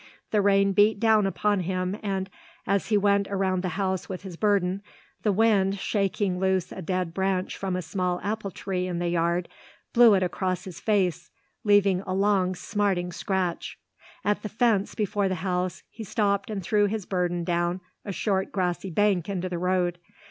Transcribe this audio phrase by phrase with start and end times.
[0.31, 2.27] The rain beat down upon him and,
[2.65, 4.81] as he went around the house with his burden,
[5.21, 9.47] the wind, shaking loose a dead branch from a small apple tree in the yard,
[9.93, 11.29] blew it against his face,
[11.63, 13.77] leaving a long smarting scratch.
[14.25, 18.51] At the fence before the house he stopped and threw his burden down a short
[18.51, 19.99] grassy bank into the road.